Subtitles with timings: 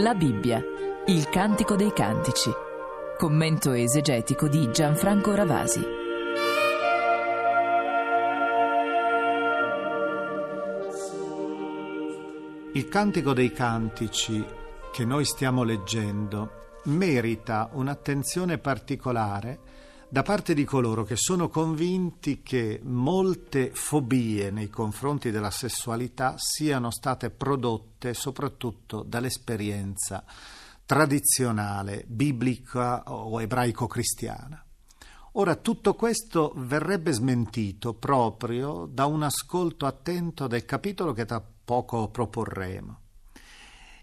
[0.00, 0.62] La Bibbia,
[1.06, 2.52] il Cantico dei Cantici.
[3.16, 5.84] Commento esegetico di Gianfranco Ravasi.
[12.74, 14.44] Il Cantico dei Cantici
[14.92, 19.58] che noi stiamo leggendo merita un'attenzione particolare
[20.10, 26.90] da parte di coloro che sono convinti che molte fobie nei confronti della sessualità siano
[26.90, 30.24] state prodotte soprattutto dall'esperienza
[30.86, 34.64] tradizionale, biblica o ebraico-cristiana.
[35.32, 42.08] Ora tutto questo verrebbe smentito proprio da un ascolto attento del capitolo che tra poco
[42.08, 43.00] proporremo.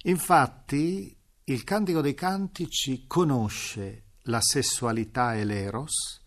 [0.04, 6.22] Infatti il Cantico dei Cantici conosce la sessualità e l'eros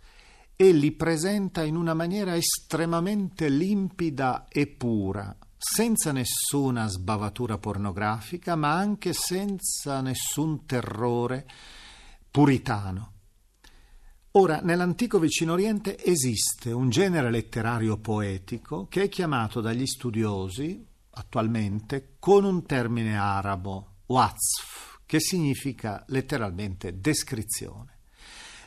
[0.56, 8.76] e li presenta in una maniera estremamente limpida e pura, senza nessuna sbavatura pornografica, ma
[8.76, 11.46] anche senza nessun terrore
[12.28, 13.12] puritano.
[14.32, 22.16] Ora, nell'antico vicino Oriente esiste un genere letterario poetico che è chiamato dagli studiosi attualmente
[22.18, 27.97] con un termine arabo, wazf, che significa letteralmente descrizione.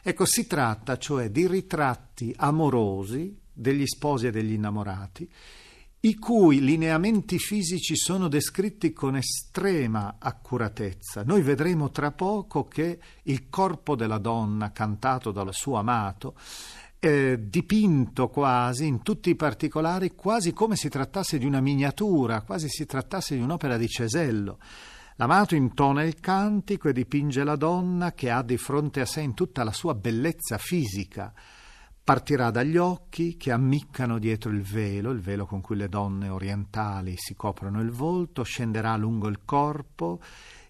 [0.03, 5.29] Ecco, si tratta cioè di ritratti amorosi degli sposi e degli innamorati,
[6.03, 11.23] i cui lineamenti fisici sono descritti con estrema accuratezza.
[11.23, 16.33] Noi vedremo tra poco che il corpo della donna, cantato dal suo amato,
[16.97, 22.67] è dipinto quasi in tutti i particolari, quasi come si trattasse di una miniatura, quasi
[22.67, 24.57] si trattasse di un'opera di Cesello.
[25.15, 29.33] L'amato intona il cantico e dipinge la donna che ha di fronte a sé in
[29.33, 31.33] tutta la sua bellezza fisica.
[32.03, 37.15] Partirà dagli occhi che ammiccano dietro il velo, il velo con cui le donne orientali
[37.17, 40.19] si coprono il volto, scenderà lungo il corpo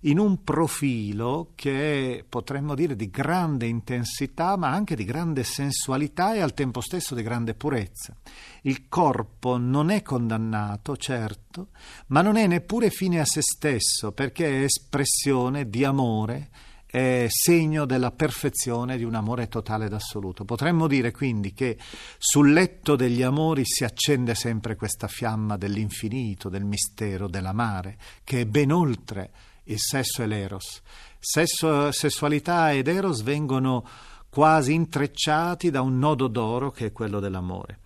[0.02, 6.40] in un profilo che potremmo dire, di grande intensità, ma anche di grande sensualità e
[6.40, 8.16] al tempo stesso di grande purezza.
[8.64, 11.68] Il corpo non è condannato, certo,
[12.08, 16.50] ma non è neppure fine a se stesso, perché è espressione di amore,
[16.86, 20.46] è segno della perfezione di un amore totale ed assoluto.
[20.46, 21.78] Potremmo dire quindi che
[22.18, 28.46] sul letto degli amori si accende sempre questa fiamma dell'infinito, del mistero, dell'amare, che è
[28.46, 29.32] ben oltre
[29.64, 30.82] il sesso e l'eros.
[31.20, 33.86] Sesso, sessualità ed eros vengono
[34.30, 37.80] quasi intrecciati da un nodo d'oro che è quello dell'amore.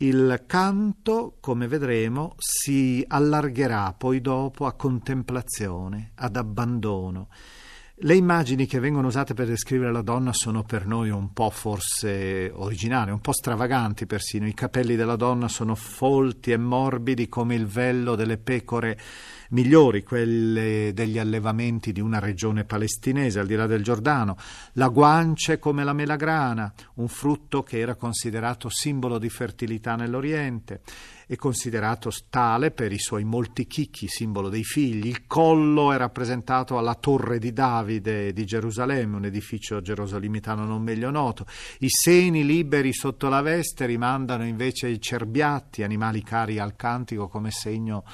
[0.00, 7.28] Il canto, come vedremo, si allargherà poi dopo a contemplazione, ad abbandono.
[8.02, 12.48] Le immagini che vengono usate per descrivere la donna sono per noi un po' forse
[12.54, 14.46] originali, un po' stravaganti persino.
[14.46, 18.96] I capelli della donna sono folti e morbidi come il vello delle pecore
[19.50, 24.36] migliori, quelle degli allevamenti di una regione palestinese al di là del Giordano,
[24.72, 30.80] la guancia è come la melagrana, un frutto che era considerato simbolo di fertilità nell'Oriente
[31.28, 35.08] è considerato tale per i suoi molti chicchi, simbolo dei figli.
[35.08, 41.10] Il collo è rappresentato alla Torre di Davide di Gerusalemme, un edificio gerosolimitano non meglio
[41.10, 41.44] noto.
[41.80, 47.50] I seni liberi sotto la veste rimandano invece ai cerbiatti, animali cari al cantico come
[47.50, 48.04] segno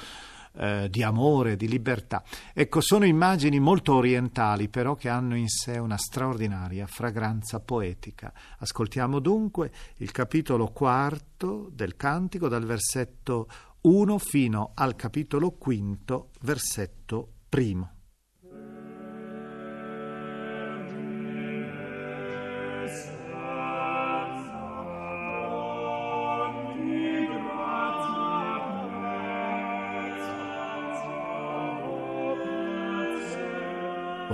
[0.57, 2.23] eh, di amore, di libertà.
[2.53, 8.33] Ecco, sono immagini molto orientali, però che hanno in sé una straordinaria fragranza poetica.
[8.59, 13.47] Ascoltiamo dunque il capitolo quarto del cantico dal versetto
[13.81, 17.91] 1 fino al capitolo quinto, versetto primo.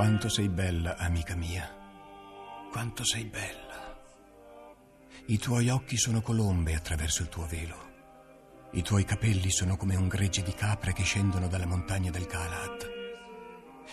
[0.01, 1.77] Quanto sei bella, amica mia.
[2.71, 4.01] Quanto sei bella.
[5.27, 7.91] I tuoi occhi sono colombe attraverso il tuo velo.
[8.71, 12.89] I tuoi capelli sono come un gregge di capre che scendono dalla montagna del Galad.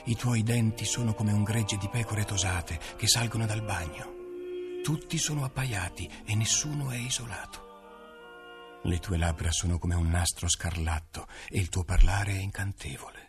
[0.04, 4.80] I tuoi denti sono come un gregge di pecore tosate che salgono dal bagno.
[4.82, 8.80] Tutti sono appaiati e nessuno è isolato.
[8.84, 13.27] Le tue labbra sono come un nastro scarlatto e il tuo parlare è incantevole.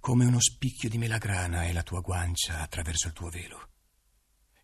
[0.00, 3.68] Come uno spicchio di melagrana è la tua guancia attraverso il tuo velo.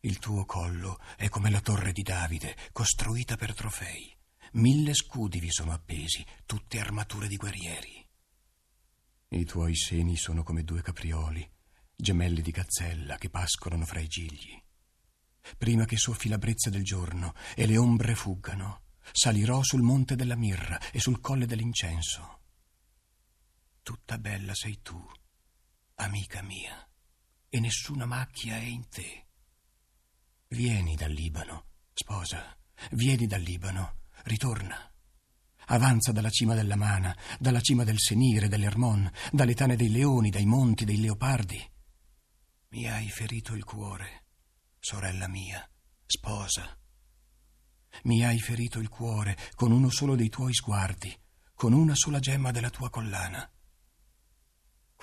[0.00, 4.14] Il tuo collo è come la torre di Davide, costruita per trofei.
[4.52, 8.06] Mille scudi vi sono appesi, tutte armature di guerrieri.
[9.28, 11.46] I tuoi seni sono come due caprioli,
[11.94, 14.62] gemelli di gazzella che pascolano fra i gigli.
[15.58, 20.36] Prima che soffi la brezza del giorno e le ombre fuggano, salirò sul monte della
[20.36, 22.40] mirra e sul colle dell'incenso.
[23.82, 25.04] Tutta bella sei tu,
[25.96, 26.88] amica mia,
[27.48, 29.26] e nessuna macchia è in te.
[30.48, 32.56] Vieni dal Libano, sposa,
[32.92, 34.90] vieni dal Libano, ritorna.
[35.66, 40.44] Avanza dalla cima della Mana, dalla cima del Senire, dell'Ermon, dalle tane dei leoni, dai
[40.44, 41.72] monti, dei leopardi.
[42.70, 44.24] Mi hai ferito il cuore,
[44.78, 45.66] sorella mia,
[46.04, 46.76] sposa.
[48.02, 51.16] Mi hai ferito il cuore con uno solo dei tuoi sguardi,
[51.54, 53.48] con una sola gemma della tua collana.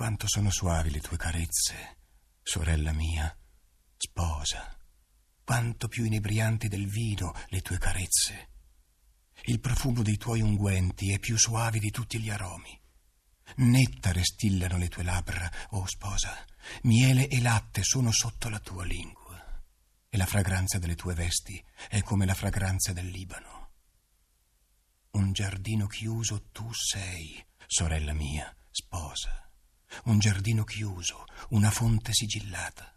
[0.02, 1.98] Quanto sono suavi le tue carezze,
[2.42, 3.38] sorella mia,
[3.96, 4.76] sposa.
[5.44, 8.50] Quanto più inebrianti del vino le tue carezze.
[9.44, 12.76] Il profumo dei tuoi unguenti è più suave di tutti gli aromi.
[13.58, 16.36] Nettare stillano le tue labbra, o oh sposa.
[16.82, 19.64] Miele e latte sono sotto la tua lingua.
[20.10, 23.70] E la fragranza delle tue vesti è come la fragranza del Libano.
[25.12, 29.42] Un giardino chiuso tu sei, sorella mia, sposa.
[30.06, 32.96] Un giardino chiuso, una fonte sigillata.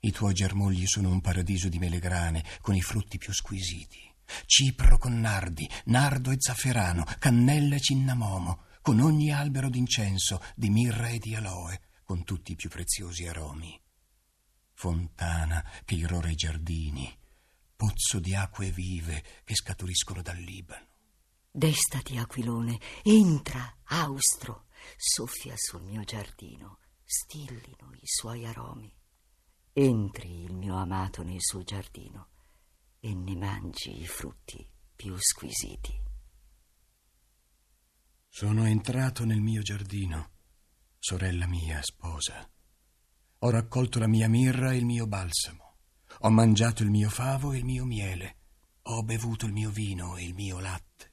[0.00, 4.14] I tuoi germogli sono un paradiso di melegrane con i frutti più squisiti.
[4.44, 11.08] Cipro con nardi, nardo e zafferano, cannella e cinnamomo, con ogni albero d'incenso, di mirra
[11.08, 13.80] e di aloe, con tutti i più preziosi aromi.
[14.74, 17.16] Fontana che irrora i giardini,
[17.74, 20.86] pozzo di acque vive che scaturiscono dal Libano.
[21.50, 24.65] Destati, aquilone, entra, austro,
[24.96, 28.92] soffia sul mio giardino, stillino i suoi aromi.
[29.72, 32.28] Entri il mio amato nel suo giardino
[33.00, 34.66] e ne mangi i frutti
[34.96, 36.02] più squisiti.
[38.28, 40.30] Sono entrato nel mio giardino,
[40.98, 42.48] sorella mia, sposa.
[43.40, 45.76] Ho raccolto la mia mirra e il mio balsamo.
[46.20, 48.36] Ho mangiato il mio favo e il mio miele.
[48.88, 51.12] Ho bevuto il mio vino e il mio latte.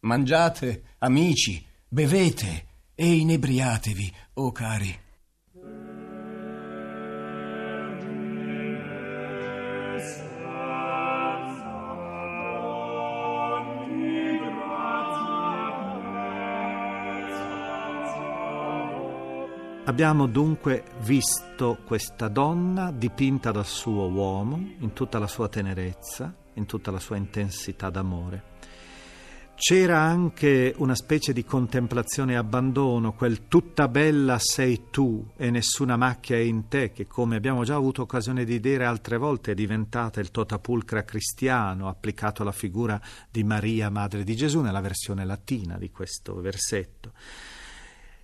[0.00, 2.67] Mangiate, amici, bevete
[3.00, 4.98] e inebriatevi, o oh cari.
[19.84, 26.66] Abbiamo dunque visto questa donna dipinta dal suo uomo in tutta la sua tenerezza, in
[26.66, 28.57] tutta la sua intensità d'amore.
[29.60, 35.96] C'era anche una specie di contemplazione e abbandono, quel tutta bella sei tu e nessuna
[35.96, 39.54] macchia è in te, che come abbiamo già avuto occasione di dire altre volte è
[39.54, 45.76] diventata il totapulcra cristiano applicato alla figura di Maria, madre di Gesù, nella versione latina
[45.76, 47.12] di questo versetto.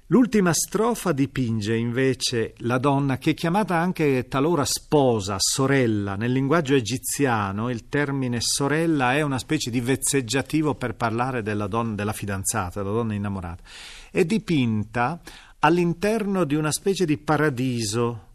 [0.08, 6.14] L'ultima strofa dipinge invece la donna che è chiamata anche talora sposa, sorella.
[6.14, 11.94] Nel linguaggio egiziano il termine sorella è una specie di vezzeggiativo per parlare della, donna,
[11.94, 13.62] della fidanzata, della donna innamorata.
[14.10, 15.22] È dipinta
[15.60, 18.32] all'interno di una specie di paradiso,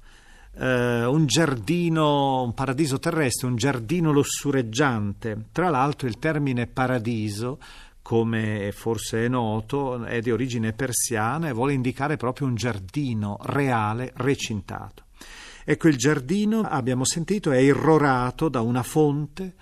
[0.51, 5.45] Uh, un giardino, un paradiso terrestre, un giardino lussureggiante.
[5.53, 7.59] Tra l'altro il termine paradiso
[8.09, 14.13] come forse è noto, è di origine persiana e vuole indicare proprio un giardino reale
[14.15, 15.03] recintato.
[15.63, 19.53] Ecco, il giardino, abbiamo sentito, è irrorato da una fonte,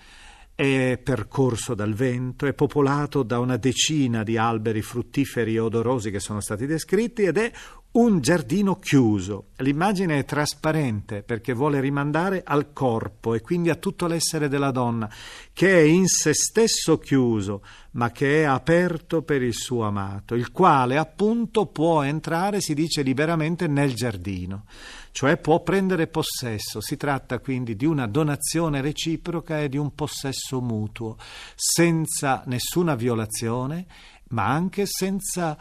[0.56, 6.22] è percorso dal vento, è popolato da una decina di alberi fruttiferi e odorosi che
[6.22, 7.52] sono stati descritti ed è
[7.98, 9.48] un giardino chiuso.
[9.58, 15.10] L'immagine è trasparente perché vuole rimandare al corpo e quindi a tutto l'essere della donna,
[15.52, 20.52] che è in se stesso chiuso, ma che è aperto per il suo amato, il
[20.52, 24.66] quale appunto può entrare, si dice liberamente, nel giardino,
[25.12, 26.80] cioè può prendere possesso.
[26.82, 31.18] Si tratta quindi di una donazione reciproca e di un possesso mutuo,
[31.56, 33.88] senza nessuna violazione
[34.30, 35.58] ma anche senza,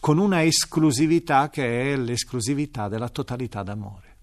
[0.00, 4.16] con una esclusività che è l'esclusività della totalità d'amore.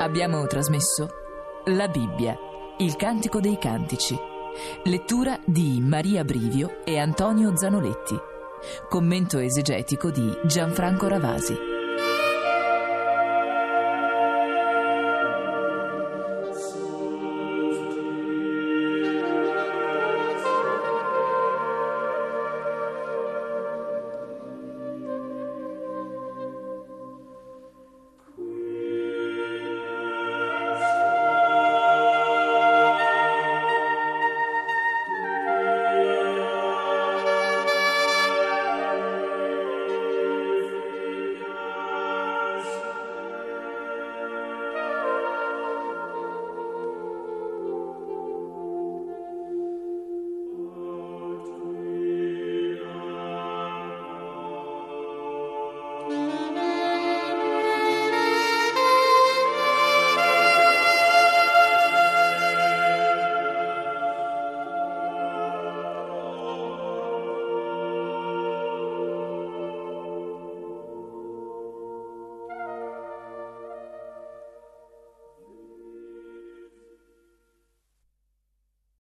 [0.00, 1.08] Abbiamo trasmesso
[1.66, 2.34] La Bibbia,
[2.78, 4.16] il Cantico dei Cantici,
[4.84, 8.16] lettura di Maria Brivio e Antonio Zanoletti,
[8.88, 11.67] commento esegetico di Gianfranco Ravasi.